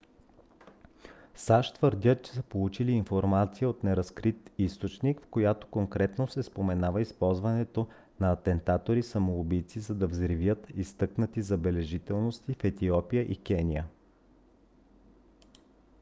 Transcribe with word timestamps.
сащ 1.35 1.71
твърдят 1.75 2.25
че 2.25 2.31
са 2.31 2.43
получили 2.43 2.91
информация 2.91 3.69
от 3.69 3.83
неразкрит 3.83 4.51
източник 4.57 5.21
в 5.21 5.27
която 5.27 5.67
конкретно 5.67 6.27
се 6.27 6.43
споменава 6.43 7.01
използването 7.01 7.87
на 8.19 8.31
атентатори 8.31 9.03
самоубийци 9.03 9.79
за 9.79 9.95
да 9.95 10.07
взривят 10.07 10.67
изтъкнати 10.75 11.41
забележителности 11.41 12.53
в 12.55 12.63
етиопия 12.63 13.23
и 13.31 13.35
кения 13.35 13.85